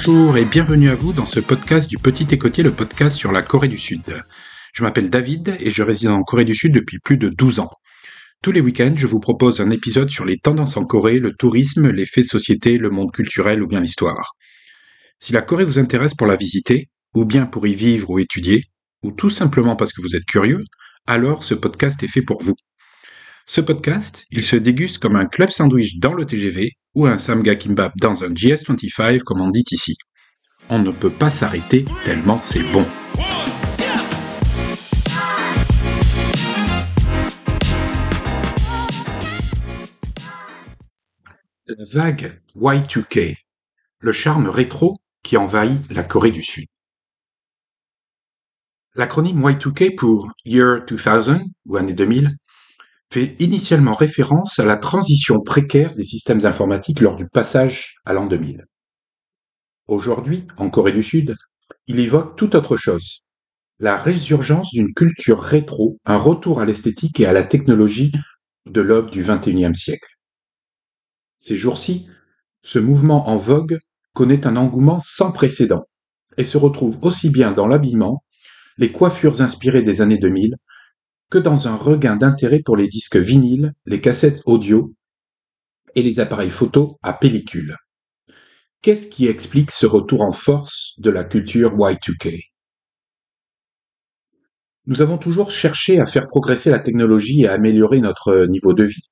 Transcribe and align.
Bonjour 0.00 0.36
et 0.36 0.44
bienvenue 0.44 0.90
à 0.90 0.94
vous 0.94 1.12
dans 1.12 1.26
ce 1.26 1.40
podcast 1.40 1.90
du 1.90 1.98
Petit 1.98 2.32
Écotier, 2.32 2.62
le 2.62 2.70
podcast 2.70 3.16
sur 3.16 3.32
la 3.32 3.42
Corée 3.42 3.66
du 3.66 3.78
Sud. 3.78 4.22
Je 4.72 4.84
m'appelle 4.84 5.10
David 5.10 5.56
et 5.58 5.72
je 5.72 5.82
réside 5.82 6.10
en 6.10 6.22
Corée 6.22 6.44
du 6.44 6.54
Sud 6.54 6.72
depuis 6.72 7.00
plus 7.00 7.16
de 7.16 7.28
12 7.28 7.58
ans. 7.58 7.70
Tous 8.40 8.52
les 8.52 8.60
week-ends, 8.60 8.94
je 8.94 9.08
vous 9.08 9.18
propose 9.18 9.60
un 9.60 9.72
épisode 9.72 10.08
sur 10.08 10.24
les 10.24 10.38
tendances 10.38 10.76
en 10.76 10.84
Corée, 10.84 11.18
le 11.18 11.32
tourisme, 11.32 11.90
les 11.90 12.06
faits 12.06 12.26
de 12.26 12.28
société, 12.28 12.78
le 12.78 12.90
monde 12.90 13.10
culturel 13.10 13.60
ou 13.60 13.66
bien 13.66 13.80
l'histoire. 13.80 14.36
Si 15.18 15.32
la 15.32 15.42
Corée 15.42 15.64
vous 15.64 15.80
intéresse 15.80 16.14
pour 16.14 16.28
la 16.28 16.36
visiter, 16.36 16.90
ou 17.16 17.24
bien 17.24 17.46
pour 17.46 17.66
y 17.66 17.74
vivre 17.74 18.08
ou 18.08 18.20
étudier, 18.20 18.66
ou 19.02 19.10
tout 19.10 19.30
simplement 19.30 19.74
parce 19.74 19.92
que 19.92 20.00
vous 20.00 20.14
êtes 20.14 20.26
curieux, 20.26 20.62
alors 21.08 21.42
ce 21.42 21.54
podcast 21.54 22.00
est 22.04 22.08
fait 22.08 22.22
pour 22.22 22.40
vous. 22.40 22.54
Ce 23.50 23.62
podcast, 23.62 24.26
il 24.30 24.44
se 24.44 24.56
déguste 24.56 24.98
comme 24.98 25.16
un 25.16 25.24
club 25.24 25.48
sandwich 25.48 26.00
dans 26.00 26.12
le 26.12 26.26
TGV 26.26 26.72
ou 26.94 27.06
un 27.06 27.16
samga 27.16 27.56
kimbap 27.56 27.94
dans 27.96 28.22
un 28.22 28.28
GS25 28.28 29.20
comme 29.20 29.40
on 29.40 29.50
dit 29.50 29.64
ici. 29.70 29.96
On 30.68 30.78
ne 30.78 30.90
peut 30.90 31.08
pas 31.08 31.30
s'arrêter 31.30 31.86
tellement 32.04 32.38
c'est 32.42 32.62
bon. 32.72 32.86
La 41.68 41.84
vague 41.90 42.42
Y2K, 42.54 43.34
le 44.00 44.12
charme 44.12 44.50
rétro 44.50 44.98
qui 45.22 45.38
envahit 45.38 45.90
la 45.90 46.02
Corée 46.02 46.32
du 46.32 46.42
Sud. 46.42 46.66
L'acronyme 48.94 49.40
Y2K 49.40 49.94
pour 49.94 50.30
Year 50.44 50.84
2000 50.84 51.46
ou 51.64 51.76
année 51.78 51.94
2000 51.94 52.36
fait 53.10 53.36
initialement 53.38 53.94
référence 53.94 54.58
à 54.58 54.64
la 54.64 54.76
transition 54.76 55.40
précaire 55.40 55.94
des 55.94 56.04
systèmes 56.04 56.44
informatiques 56.44 57.00
lors 57.00 57.16
du 57.16 57.26
passage 57.26 57.96
à 58.04 58.12
l'an 58.12 58.26
2000. 58.26 58.66
Aujourd'hui, 59.86 60.46
en 60.58 60.68
Corée 60.68 60.92
du 60.92 61.02
Sud, 61.02 61.34
il 61.86 62.00
évoque 62.00 62.36
tout 62.36 62.54
autre 62.54 62.76
chose. 62.76 63.24
La 63.78 63.96
résurgence 63.96 64.70
d'une 64.70 64.92
culture 64.92 65.40
rétro, 65.40 65.98
un 66.04 66.18
retour 66.18 66.60
à 66.60 66.66
l'esthétique 66.66 67.20
et 67.20 67.26
à 67.26 67.32
la 67.32 67.44
technologie 67.44 68.12
de 68.66 68.80
l'aube 68.80 69.10
du 69.10 69.22
XXIe 69.22 69.74
siècle. 69.74 70.10
Ces 71.38 71.56
jours-ci, 71.56 72.08
ce 72.62 72.78
mouvement 72.78 73.28
en 73.28 73.36
vogue 73.36 73.78
connaît 74.12 74.46
un 74.46 74.56
engouement 74.56 75.00
sans 75.00 75.32
précédent 75.32 75.84
et 76.36 76.44
se 76.44 76.58
retrouve 76.58 76.98
aussi 77.02 77.30
bien 77.30 77.52
dans 77.52 77.66
l'habillement, 77.66 78.22
les 78.76 78.92
coiffures 78.92 79.40
inspirées 79.40 79.82
des 79.82 80.02
années 80.02 80.18
2000 80.18 80.56
que 81.30 81.38
dans 81.38 81.68
un 81.68 81.76
regain 81.76 82.16
d'intérêt 82.16 82.60
pour 82.64 82.76
les 82.76 82.88
disques 82.88 83.16
vinyles, 83.16 83.72
les 83.86 84.00
cassettes 84.00 84.42
audio 84.46 84.94
et 85.94 86.02
les 86.02 86.20
appareils 86.20 86.50
photo 86.50 86.98
à 87.02 87.12
pellicule. 87.12 87.76
Qu'est-ce 88.80 89.08
qui 89.08 89.26
explique 89.26 89.72
ce 89.72 89.86
retour 89.86 90.22
en 90.22 90.32
force 90.32 90.94
de 90.98 91.10
la 91.10 91.24
culture 91.24 91.76
Y2K 91.76 92.40
Nous 94.86 95.02
avons 95.02 95.18
toujours 95.18 95.50
cherché 95.50 96.00
à 96.00 96.06
faire 96.06 96.28
progresser 96.28 96.70
la 96.70 96.78
technologie 96.78 97.42
et 97.42 97.48
à 97.48 97.54
améliorer 97.54 98.00
notre 98.00 98.46
niveau 98.46 98.72
de 98.72 98.84
vie, 98.84 99.08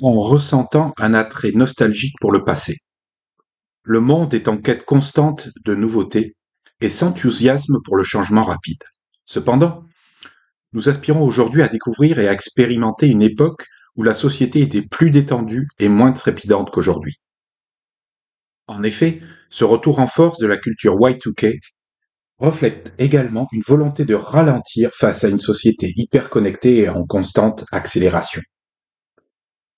en 0.00 0.20
ressentant 0.20 0.92
un 0.96 1.14
attrait 1.14 1.52
nostalgique 1.52 2.16
pour 2.20 2.32
le 2.32 2.42
passé. 2.42 2.78
Le 3.82 4.00
monde 4.00 4.34
est 4.34 4.48
en 4.48 4.58
quête 4.58 4.84
constante 4.84 5.48
de 5.64 5.74
nouveautés 5.74 6.34
et 6.80 6.88
s'enthousiasme 6.88 7.78
pour 7.84 7.96
le 7.96 8.04
changement 8.04 8.42
rapide. 8.42 8.82
Cependant, 9.26 9.84
nous 10.72 10.88
aspirons 10.88 11.22
aujourd'hui 11.22 11.62
à 11.62 11.68
découvrir 11.68 12.18
et 12.18 12.28
à 12.28 12.32
expérimenter 12.32 13.06
une 13.06 13.22
époque 13.22 13.66
où 13.96 14.02
la 14.02 14.14
société 14.14 14.60
était 14.60 14.82
plus 14.82 15.10
détendue 15.10 15.68
et 15.78 15.88
moins 15.88 16.12
trépidante 16.12 16.70
qu'aujourd'hui. 16.70 17.20
En 18.66 18.82
effet, 18.82 19.20
ce 19.50 19.64
retour 19.64 19.98
en 19.98 20.06
force 20.06 20.38
de 20.38 20.46
la 20.46 20.58
culture 20.58 20.96
Y2K 20.96 21.58
reflète 22.38 22.92
également 22.98 23.48
une 23.52 23.62
volonté 23.66 24.04
de 24.04 24.14
ralentir 24.14 24.90
face 24.94 25.24
à 25.24 25.28
une 25.28 25.40
société 25.40 25.92
hyper 25.96 26.28
connectée 26.28 26.78
et 26.78 26.88
en 26.88 27.04
constante 27.04 27.64
accélération. 27.72 28.42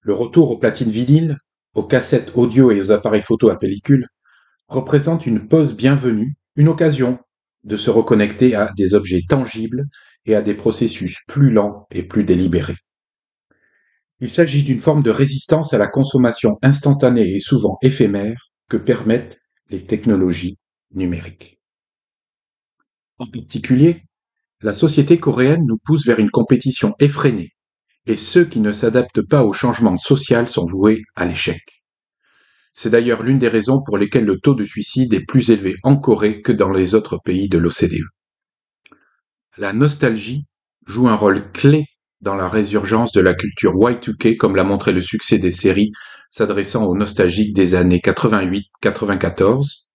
Le 0.02 0.14
retour 0.14 0.50
aux 0.50 0.58
platines 0.58 0.90
vinyles, 0.90 1.38
aux 1.74 1.84
cassettes 1.84 2.32
audio 2.34 2.70
et 2.70 2.80
aux 2.80 2.90
appareils 2.90 3.22
photo 3.22 3.48
à 3.48 3.58
pellicule 3.58 4.06
représente 4.68 5.26
une 5.26 5.48
pause 5.48 5.74
bienvenue, 5.74 6.34
une 6.56 6.68
occasion 6.68 7.18
de 7.64 7.76
se 7.76 7.90
reconnecter 7.90 8.54
à 8.54 8.72
des 8.76 8.94
objets 8.94 9.22
tangibles 9.28 9.86
et 10.26 10.34
à 10.34 10.42
des 10.42 10.54
processus 10.54 11.18
plus 11.26 11.50
lents 11.50 11.86
et 11.90 12.02
plus 12.02 12.24
délibérés. 12.24 12.76
Il 14.20 14.28
s'agit 14.28 14.62
d'une 14.62 14.80
forme 14.80 15.02
de 15.02 15.10
résistance 15.10 15.72
à 15.72 15.78
la 15.78 15.88
consommation 15.88 16.58
instantanée 16.62 17.34
et 17.34 17.40
souvent 17.40 17.78
éphémère 17.82 18.50
que 18.68 18.76
permettent 18.76 19.38
les 19.70 19.86
technologies 19.86 20.58
numériques. 20.92 21.58
En 23.18 23.26
particulier, 23.26 24.02
la 24.60 24.74
société 24.74 25.18
coréenne 25.18 25.64
nous 25.66 25.78
pousse 25.78 26.04
vers 26.04 26.18
une 26.18 26.30
compétition 26.30 26.94
effrénée, 26.98 27.52
et 28.06 28.16
ceux 28.16 28.44
qui 28.44 28.60
ne 28.60 28.72
s'adaptent 28.72 29.26
pas 29.26 29.44
au 29.44 29.52
changement 29.52 29.96
social 29.96 30.48
sont 30.48 30.66
voués 30.66 31.02
à 31.16 31.24
l'échec. 31.24 31.62
C'est 32.74 32.90
d'ailleurs 32.90 33.22
l'une 33.22 33.38
des 33.38 33.48
raisons 33.48 33.82
pour 33.82 33.98
lesquelles 33.98 34.24
le 34.24 34.38
taux 34.38 34.54
de 34.54 34.64
suicide 34.64 35.14
est 35.14 35.24
plus 35.26 35.50
élevé 35.50 35.76
en 35.82 35.96
Corée 35.96 36.42
que 36.42 36.52
dans 36.52 36.70
les 36.70 36.94
autres 36.94 37.18
pays 37.24 37.48
de 37.48 37.58
l'OCDE. 37.58 38.04
La 39.56 39.72
nostalgie 39.72 40.46
joue 40.86 41.08
un 41.08 41.16
rôle 41.16 41.50
clé 41.50 41.86
dans 42.20 42.36
la 42.36 42.48
résurgence 42.48 43.10
de 43.12 43.20
la 43.20 43.34
culture 43.34 43.72
Y2K 43.72 44.36
comme 44.36 44.54
l'a 44.54 44.62
montré 44.62 44.92
le 44.92 45.02
succès 45.02 45.38
des 45.38 45.50
séries 45.50 45.90
s'adressant 46.28 46.84
aux 46.84 46.96
nostalgiques 46.96 47.52
des 47.54 47.74
années 47.74 47.98
88-94, 47.98 49.88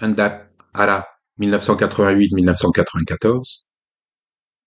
Undap 0.00 0.50
Ara 0.74 1.06
1988-1994. 1.40 3.62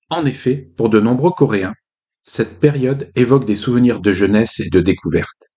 En 0.09 0.25
effet, 0.25 0.71
pour 0.75 0.89
de 0.89 0.99
nombreux 0.99 1.29
Coréens, 1.31 1.75
cette 2.23 2.59
période 2.59 3.11
évoque 3.15 3.45
des 3.45 3.55
souvenirs 3.55 4.01
de 4.01 4.13
jeunesse 4.13 4.61
et 4.61 4.69
de 4.69 4.81
découverte. 4.81 5.51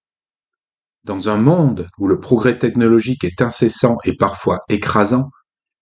Dans 1.04 1.30
un 1.30 1.38
monde 1.38 1.88
où 1.98 2.06
le 2.06 2.20
progrès 2.20 2.58
technologique 2.58 3.24
est 3.24 3.40
incessant 3.40 3.96
et 4.04 4.14
parfois 4.14 4.58
écrasant, 4.68 5.30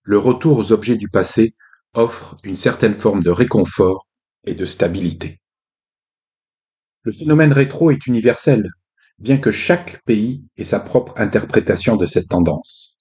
le 0.02 0.18
retour 0.18 0.58
aux 0.58 0.70
objets 0.70 0.96
du 0.96 1.08
passé 1.08 1.56
offre 1.94 2.36
une 2.44 2.56
certaine 2.56 2.94
forme 2.94 3.22
de 3.22 3.30
réconfort 3.30 4.06
et 4.44 4.54
de 4.54 4.66
stabilité. 4.66 5.40
Le 7.02 7.12
phénomène 7.12 7.52
rétro 7.52 7.90
est 7.90 8.06
universel, 8.06 8.68
bien 9.18 9.38
que 9.38 9.50
chaque 9.50 10.02
pays 10.04 10.44
ait 10.56 10.64
sa 10.64 10.80
propre 10.80 11.14
interprétation 11.16 11.96
de 11.96 12.06
cette 12.06 12.28
tendance. 12.28 12.98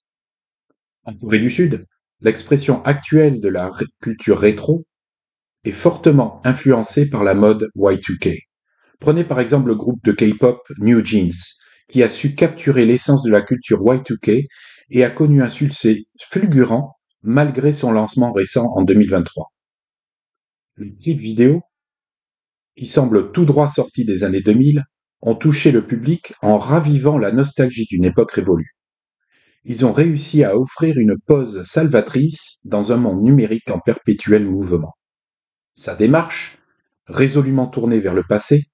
En 1.04 1.14
Corée 1.14 1.38
du 1.38 1.50
Sud, 1.50 1.86
l'expression 2.20 2.82
actuelle 2.84 3.40
de 3.40 3.48
la 3.48 3.70
culture 4.00 4.38
rétro 4.38 4.84
est 5.64 5.70
fortement 5.70 6.40
influencée 6.44 7.08
par 7.08 7.24
la 7.24 7.34
mode 7.34 7.68
Y2K. 7.76 8.38
Prenez 9.00 9.24
par 9.24 9.40
exemple 9.40 9.68
le 9.68 9.74
groupe 9.74 10.02
de 10.04 10.12
K-pop 10.12 10.60
New 10.78 11.04
Jeans, 11.04 11.32
qui 11.88 12.02
a 12.02 12.08
su 12.08 12.34
capturer 12.34 12.84
l'essence 12.84 13.22
de 13.22 13.30
la 13.30 13.42
culture 13.42 13.80
Y2K 13.80 14.44
et 14.90 15.04
a 15.04 15.10
connu 15.10 15.42
un 15.42 15.48
succès 15.48 16.04
fulgurant 16.18 16.97
malgré 17.22 17.72
son 17.72 17.90
lancement 17.90 18.32
récent 18.32 18.66
en 18.74 18.82
2023. 18.82 19.52
Les 20.76 20.94
clips 20.94 21.20
vidéo, 21.20 21.62
qui 22.76 22.86
semblent 22.86 23.32
tout 23.32 23.44
droit 23.44 23.68
sortis 23.68 24.04
des 24.04 24.24
années 24.24 24.42
2000, 24.42 24.84
ont 25.22 25.34
touché 25.34 25.72
le 25.72 25.86
public 25.86 26.34
en 26.42 26.58
ravivant 26.58 27.18
la 27.18 27.32
nostalgie 27.32 27.86
d'une 27.86 28.04
époque 28.04 28.32
révolue. 28.32 28.76
Ils 29.64 29.84
ont 29.84 29.92
réussi 29.92 30.44
à 30.44 30.56
offrir 30.56 30.96
une 30.98 31.16
pause 31.26 31.62
salvatrice 31.64 32.60
dans 32.64 32.92
un 32.92 32.96
monde 32.96 33.22
numérique 33.22 33.70
en 33.70 33.80
perpétuel 33.80 34.46
mouvement. 34.46 34.94
Sa 35.74 35.96
démarche, 35.96 36.58
résolument 37.06 37.66
tournée 37.66 37.98
vers 37.98 38.14
le 38.14 38.22
passé, 38.22 38.66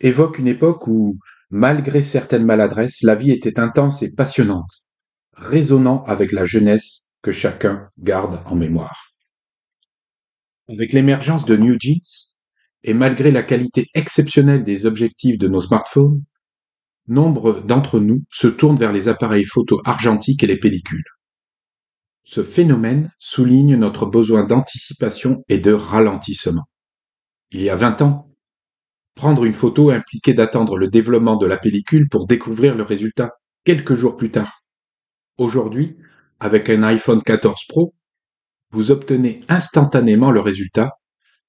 évoque 0.00 0.38
une 0.38 0.48
époque 0.48 0.88
où, 0.88 1.18
malgré 1.50 2.02
certaines 2.02 2.44
maladresses, 2.44 3.02
la 3.02 3.14
vie 3.14 3.30
était 3.30 3.60
intense 3.60 4.02
et 4.02 4.12
passionnante, 4.12 4.84
résonnant 5.34 6.02
avec 6.04 6.32
la 6.32 6.44
jeunesse 6.44 7.03
que 7.24 7.32
chacun 7.32 7.88
garde 7.98 8.38
en 8.44 8.54
mémoire. 8.54 9.14
Avec 10.68 10.92
l'émergence 10.92 11.46
de 11.46 11.56
New 11.56 11.76
Jeans, 11.80 12.36
et 12.82 12.92
malgré 12.92 13.30
la 13.30 13.42
qualité 13.42 13.86
exceptionnelle 13.94 14.62
des 14.62 14.84
objectifs 14.84 15.38
de 15.38 15.48
nos 15.48 15.62
smartphones, 15.62 16.22
nombre 17.08 17.60
d'entre 17.60 17.98
nous 17.98 18.22
se 18.30 18.46
tournent 18.46 18.76
vers 18.76 18.92
les 18.92 19.08
appareils 19.08 19.46
photo 19.46 19.80
argentiques 19.86 20.44
et 20.44 20.46
les 20.46 20.58
pellicules. 20.58 21.04
Ce 22.24 22.42
phénomène 22.42 23.10
souligne 23.18 23.76
notre 23.76 24.04
besoin 24.04 24.44
d'anticipation 24.44 25.44
et 25.48 25.58
de 25.58 25.72
ralentissement. 25.72 26.64
Il 27.50 27.62
y 27.62 27.70
a 27.70 27.76
20 27.76 28.02
ans, 28.02 28.30
prendre 29.14 29.44
une 29.44 29.54
photo 29.54 29.90
impliquait 29.90 30.34
d'attendre 30.34 30.76
le 30.76 30.88
développement 30.88 31.36
de 31.36 31.46
la 31.46 31.56
pellicule 31.56 32.08
pour 32.10 32.26
découvrir 32.26 32.74
le 32.74 32.82
résultat 32.82 33.32
quelques 33.64 33.94
jours 33.94 34.18
plus 34.18 34.30
tard. 34.30 34.62
Aujourd'hui, 35.38 35.96
avec 36.44 36.68
un 36.68 36.82
iPhone 36.82 37.22
14 37.22 37.58
Pro, 37.68 37.94
vous 38.70 38.90
obtenez 38.90 39.40
instantanément 39.48 40.30
le 40.30 40.40
résultat, 40.40 40.98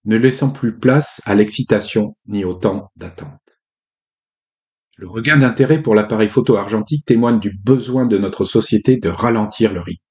ne 0.06 0.16
laissant 0.16 0.52
plus 0.52 0.78
place 0.78 1.22
à 1.26 1.36
l'excitation 1.36 2.16
ni 2.28 2.46
au 2.46 2.54
temps 2.54 2.92
d'attente. 2.96 3.42
Le 4.96 5.10
regain 5.10 5.36
d'intérêt 5.36 5.82
pour 5.82 5.96
l'appareil 5.96 6.30
photo 6.30 6.56
argentique 6.56 7.06
témoigne 7.06 7.42
du 7.42 7.52
besoin 7.52 8.06
de 8.06 8.18
notre 8.18 8.46
société 8.46 8.96
de 8.96 9.10
ralentir 9.10 9.74
le 9.74 9.82
rythme. 9.82 10.02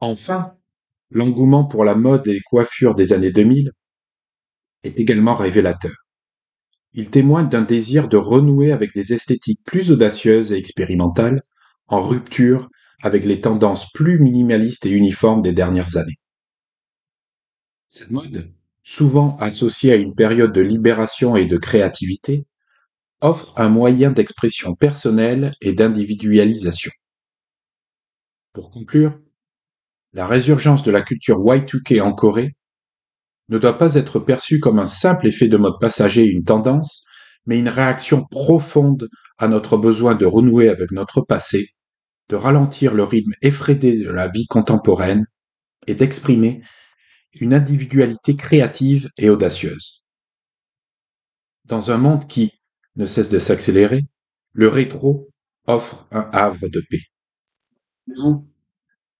Enfin, 0.00 0.54
l'engouement 1.10 1.64
pour 1.64 1.84
la 1.84 1.94
mode 1.94 2.26
et 2.26 2.32
les 2.32 2.40
coiffures 2.40 2.96
des 2.96 3.12
années 3.12 3.30
2000 3.30 3.70
est 4.82 4.98
également 4.98 5.36
révélateur. 5.36 5.94
Il 6.92 7.08
témoigne 7.08 7.48
d'un 7.48 7.62
désir 7.62 8.08
de 8.08 8.16
renouer 8.16 8.72
avec 8.72 8.92
des 8.94 9.12
esthétiques 9.12 9.60
plus 9.64 9.92
audacieuses 9.92 10.52
et 10.52 10.56
expérimentales, 10.56 11.40
en 11.86 12.02
rupture 12.02 12.68
avec 13.02 13.24
les 13.24 13.40
tendances 13.40 13.90
plus 13.92 14.18
minimalistes 14.18 14.86
et 14.86 14.90
uniformes 14.90 15.42
des 15.42 15.52
dernières 15.52 15.96
années. 15.96 16.18
Cette 17.88 18.10
mode, 18.10 18.50
souvent 18.82 19.36
associée 19.38 19.92
à 19.92 19.96
une 19.96 20.14
période 20.14 20.52
de 20.52 20.62
libération 20.62 21.36
et 21.36 21.44
de 21.44 21.58
créativité, 21.58 22.46
offre 23.20 23.52
un 23.60 23.68
moyen 23.68 24.10
d'expression 24.10 24.74
personnelle 24.74 25.54
et 25.60 25.74
d'individualisation. 25.74 26.90
Pour 28.52 28.70
conclure, 28.70 29.18
la 30.12 30.26
résurgence 30.26 30.82
de 30.82 30.90
la 30.90 31.02
culture 31.02 31.38
Y2K 31.38 32.00
en 32.02 32.12
Corée 32.12 32.56
ne 33.48 33.58
doit 33.58 33.78
pas 33.78 33.94
être 33.94 34.18
perçue 34.18 34.60
comme 34.60 34.78
un 34.78 34.86
simple 34.86 35.26
effet 35.26 35.48
de 35.48 35.56
mode 35.56 35.80
passager 35.80 36.24
et 36.24 36.30
une 36.30 36.44
tendance, 36.44 37.04
mais 37.46 37.58
une 37.58 37.68
réaction 37.68 38.24
profonde 38.24 39.08
à 39.38 39.48
notre 39.48 39.76
besoin 39.76 40.14
de 40.14 40.26
renouer 40.26 40.68
avec 40.68 40.92
notre 40.92 41.20
passé, 41.22 41.70
de 42.32 42.36
ralentir 42.36 42.94
le 42.94 43.04
rythme 43.04 43.34
effréné 43.42 43.98
de 43.98 44.10
la 44.10 44.26
vie 44.26 44.46
contemporaine 44.46 45.26
et 45.86 45.94
d'exprimer 45.94 46.62
une 47.34 47.52
individualité 47.52 48.36
créative 48.36 49.10
et 49.18 49.28
audacieuse. 49.28 50.02
Dans 51.66 51.90
un 51.90 51.98
monde 51.98 52.26
qui, 52.26 52.50
ne 52.96 53.04
cesse 53.04 53.28
de 53.28 53.38
s'accélérer, 53.38 54.06
le 54.52 54.68
rétro 54.68 55.28
offre 55.66 56.06
un 56.10 56.30
havre 56.32 56.68
de 56.68 56.82
paix. 56.88 57.02
Vous, 58.16 58.48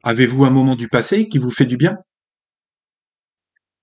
avez-vous 0.02 0.46
un 0.46 0.50
moment 0.50 0.74
du 0.74 0.88
passé 0.88 1.28
qui 1.28 1.36
vous 1.36 1.50
fait 1.50 1.66
du 1.66 1.76
bien? 1.76 1.98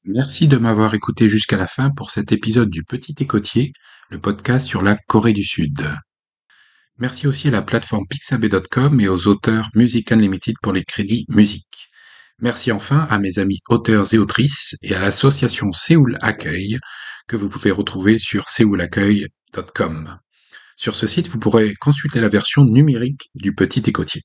Merci 0.05 0.47
de 0.47 0.57
m'avoir 0.57 0.95
écouté 0.95 1.29
jusqu'à 1.29 1.57
la 1.57 1.67
fin 1.67 1.91
pour 1.91 2.09
cet 2.09 2.31
épisode 2.31 2.71
du 2.71 2.83
Petit 2.83 3.15
Écotier, 3.19 3.73
le 4.09 4.19
podcast 4.19 4.65
sur 4.65 4.81
la 4.81 4.97
Corée 5.07 5.33
du 5.33 5.43
Sud. 5.43 5.83
Merci 6.99 7.27
aussi 7.27 7.47
à 7.47 7.51
la 7.51 7.61
plateforme 7.61 8.05
pixabay.com 8.09 8.99
et 8.99 9.07
aux 9.07 9.27
auteurs 9.27 9.69
Music 9.73 10.11
Unlimited 10.11 10.55
pour 10.61 10.73
les 10.73 10.83
crédits 10.83 11.25
musique. 11.29 11.89
Merci 12.39 12.73
enfin 12.73 13.07
à 13.09 13.19
mes 13.19 13.39
amis 13.39 13.61
auteurs 13.69 14.13
et 14.13 14.17
autrices 14.17 14.75
et 14.81 14.93
à 14.93 14.99
l'association 14.99 15.71
Séoul 15.71 16.17
Accueil 16.19 16.77
que 17.29 17.37
vous 17.37 17.47
pouvez 17.47 17.71
retrouver 17.71 18.19
sur 18.19 18.49
séoulaccueil.com. 18.49 20.19
Sur 20.75 20.93
ce 20.93 21.07
site, 21.07 21.29
vous 21.29 21.39
pourrez 21.39 21.73
consulter 21.75 22.19
la 22.19 22.27
version 22.27 22.65
numérique 22.65 23.29
du 23.33 23.55
Petit 23.55 23.83
Écotier. 23.87 24.23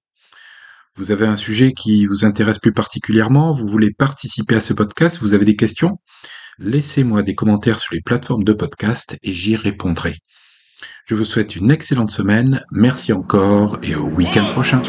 Vous 0.97 1.13
avez 1.13 1.27
un 1.27 1.37
sujet 1.37 1.75
qui 1.75 2.07
vous 2.07 2.25
intéresse 2.25 2.59
plus 2.59 2.73
particulièrement, 2.73 3.53
vous 3.53 3.69
voulez 3.69 3.93
participer 3.93 4.57
à 4.57 4.61
ce 4.61 4.73
podcast, 4.73 5.19
vous 5.21 5.33
avez 5.33 5.45
des 5.45 5.57
questions 5.57 6.01
Laissez-moi 6.59 7.23
des 7.23 7.37
commentaires 7.37 7.79
sur 7.79 7.95
les 7.95 8.01
plateformes 8.01 8.45
de 8.45 8.53
podcast 8.53 9.17
et 9.23 9.33
j'y 9.33 9.55
répondrai. 9.55 10.17
Je 11.07 11.15
vous 11.15 11.25
souhaite 11.25 11.55
une 11.55 11.71
excellente 11.71 12.11
semaine, 12.11 12.65
merci 12.73 13.13
encore 13.13 13.79
et 13.83 13.95
au 13.95 14.05
week-end 14.05 14.45
prochain. 14.55 14.81